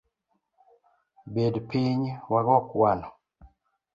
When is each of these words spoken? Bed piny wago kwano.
Bed 1.33 1.53
piny 1.69 2.01
wago 2.31 2.57
kwano. 2.69 3.09